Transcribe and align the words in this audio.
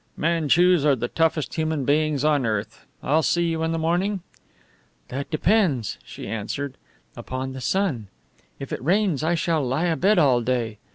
"Manchus 0.17 0.83
are 0.83 0.95
the 0.95 1.09
toughest 1.09 1.53
human 1.53 1.85
beings 1.85 2.25
on 2.25 2.43
earth. 2.43 2.87
I'll 3.03 3.21
see 3.21 3.49
you 3.51 3.61
in 3.61 3.71
the 3.71 3.77
morning?" 3.77 4.21
"That 5.09 5.29
depends," 5.29 5.99
she 6.03 6.27
answered, 6.27 6.73
"upon 7.15 7.53
the 7.53 7.61
sun. 7.61 8.07
If 8.57 8.73
it 8.73 8.83
rains 8.83 9.23
I 9.23 9.35
shall 9.35 9.63
lie 9.63 9.85
abed 9.85 10.17
all 10.17 10.41
day. 10.41 10.79